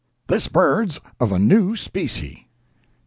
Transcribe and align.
This 0.25 0.47
bird's 0.47 0.99
of 1.19 1.31
a 1.31 1.37
new 1.37 1.75
specie.' 1.75 2.47